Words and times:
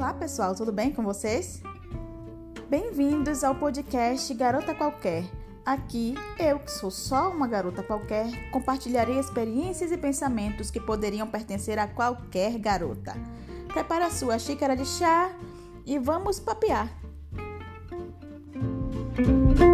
Olá, 0.00 0.14
pessoal, 0.14 0.54
tudo 0.54 0.72
bem 0.72 0.90
com 0.90 1.02
vocês? 1.02 1.62
Bem-vindos 2.70 3.44
ao 3.44 3.54
podcast 3.54 4.32
Garota 4.32 4.74
Qualquer. 4.74 5.24
Aqui, 5.62 6.14
eu, 6.38 6.58
que 6.58 6.70
sou 6.70 6.90
só 6.90 7.28
uma 7.28 7.46
garota 7.46 7.82
qualquer, 7.82 8.50
compartilharei 8.50 9.18
experiências 9.18 9.92
e 9.92 9.98
pensamentos 9.98 10.70
que 10.70 10.80
poderiam 10.80 11.26
pertencer 11.26 11.78
a 11.78 11.86
qualquer 11.86 12.58
garota. 12.58 13.12
Prepara 13.68 14.06
a 14.06 14.10
sua 14.10 14.38
xícara 14.38 14.74
de 14.74 14.86
chá 14.86 15.30
e 15.84 15.98
vamos 15.98 16.40
papear. 16.40 16.88
Música 19.18 19.69